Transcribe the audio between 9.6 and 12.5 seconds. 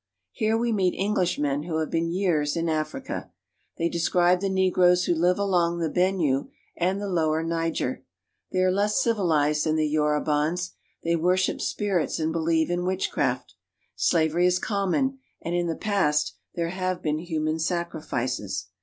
than the Yorubans. They worship spirits and